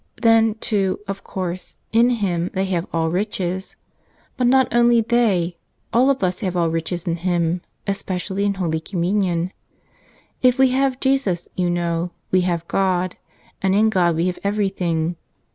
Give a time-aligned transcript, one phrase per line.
[0.23, 3.75] Then, too, of course, in Him they have all riches.
[4.35, 5.57] But not only they;
[5.93, 9.51] all of us have all riches in Him, especially in Holy Communion.
[10.41, 13.15] If we have Jesus, you know, we have God;
[13.61, 15.17] and in God we have everything.